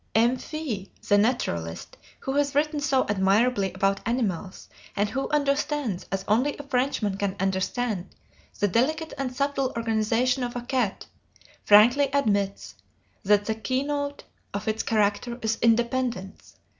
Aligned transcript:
M. 0.15 0.35
Fee, 0.35 0.91
the 1.07 1.15
naturalist, 1.19 1.95
who 2.21 2.33
has 2.33 2.55
written 2.55 2.79
so 2.79 3.05
admirably 3.07 3.71
about 3.71 3.99
animals, 4.03 4.67
and 4.95 5.07
who 5.07 5.29
understands, 5.29 6.07
as 6.11 6.25
only 6.27 6.57
a 6.57 6.63
Frenchman 6.63 7.17
can 7.17 7.35
understand, 7.39 8.09
the 8.57 8.67
delicate 8.67 9.13
and 9.19 9.31
subtle 9.35 9.71
organization 9.75 10.43
of 10.43 10.55
a 10.55 10.61
cat, 10.61 11.05
frankly 11.63 12.09
admits 12.13 12.73
that 13.21 13.45
the 13.45 13.53
keynote 13.53 14.23
of 14.55 14.67
its 14.67 14.81
character 14.81 15.37
is 15.43 15.59
independence. 15.61 16.55